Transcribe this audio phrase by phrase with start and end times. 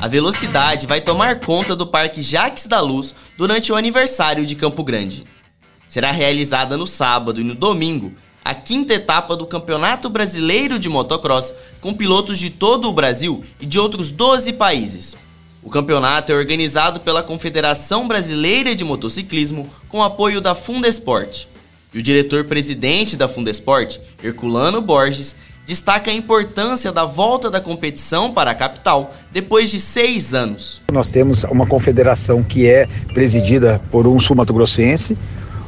[0.00, 4.82] A velocidade vai tomar conta do Parque Jaques da Luz durante o aniversário de Campo
[4.82, 5.26] Grande.
[5.86, 11.52] Será realizada no sábado e no domingo a quinta etapa do Campeonato Brasileiro de Motocross
[11.80, 15.16] com pilotos de todo o Brasil e de outros 12 países.
[15.62, 21.46] O campeonato é organizado pela Confederação Brasileira de Motociclismo com apoio da Fundesport.
[21.92, 25.34] E o diretor-presidente da Fundesport, Herculano Borges,
[25.66, 30.80] destaca a importância da volta da competição para a capital depois de seis anos.
[30.92, 35.18] Nós temos uma confederação que é presidida por um sul-mato-grossense,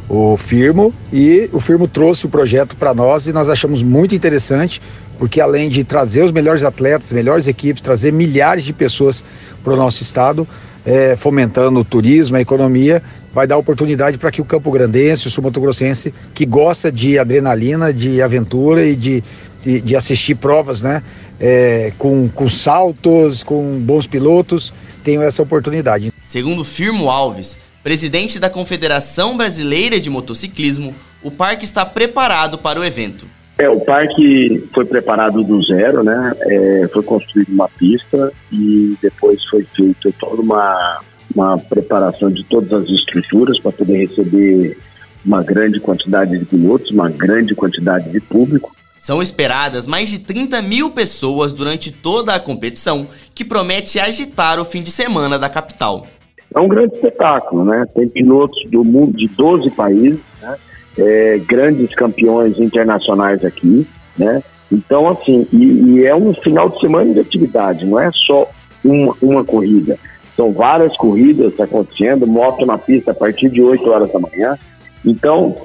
[0.09, 4.81] o Firmo, e o Firmo trouxe o projeto para nós e nós achamos muito interessante,
[5.19, 9.25] porque além de trazer os melhores atletas, melhores equipes, trazer milhares de pessoas
[9.63, 10.47] para o nosso estado,
[10.85, 15.61] é, fomentando o turismo, a economia, vai dar oportunidade para que o Campo Grandense, o
[15.61, 19.25] Grossense, que gosta de adrenalina, de aventura e de,
[19.61, 21.03] de, de assistir provas, né,
[21.41, 26.13] é, com, com saltos, com bons pilotos, tenham essa oportunidade.
[26.23, 32.85] Segundo Firmo Alves, presidente da Confederação Brasileira de Motociclismo, o parque está preparado para o
[32.85, 33.27] evento.
[33.59, 36.33] É, o parque foi preparado do zero, né?
[36.41, 41.01] É, foi construída uma pista e depois foi feita toda uma,
[41.35, 44.79] uma preparação de todas as estruturas para poder receber
[45.25, 48.75] uma grande quantidade de pilotos, uma grande quantidade de público.
[48.99, 54.65] São esperadas mais de 30 mil pessoas durante toda a competição, que promete agitar o
[54.65, 56.07] fim de semana da capital.
[56.55, 57.85] É um grande espetáculo, né?
[57.95, 60.57] Tem pilotos do mundo de 12 países, né?
[60.99, 63.87] é, grandes campeões internacionais aqui,
[64.17, 64.43] né?
[64.71, 68.51] Então, assim, e, e, é um final de semana de atividade, não é só
[68.85, 69.99] uma, uma corrida.
[70.37, 74.59] São várias corridas acontecendo, moto na pista a partir de 8 horas da manhã.
[75.05, 75.57] Então,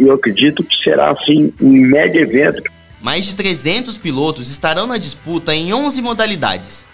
[0.00, 2.62] eu acredito que será, assim, um mega evento.
[3.00, 6.86] Mais de 300 pilotos estarão na disputa em 11 modalidades.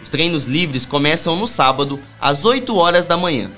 [0.00, 3.50] Os treinos livres começam no sábado, às 8 horas da manhã.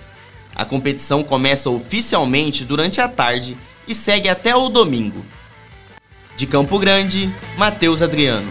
[0.57, 3.57] A competição começa oficialmente durante a tarde
[3.87, 5.25] e segue até o domingo.
[6.37, 8.51] De Campo Grande, Matheus Adriano.